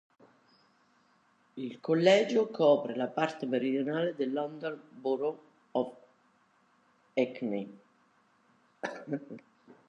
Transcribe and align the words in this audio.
Il 1.57 1.79
collegio 1.79 2.49
copre 2.49 2.95
la 2.95 3.05
parte 3.05 3.45
meridionale 3.45 4.15
del 4.15 4.33
London 4.33 4.81
Borough 4.89 5.37
of 5.73 5.95
Hackney. 7.13 7.69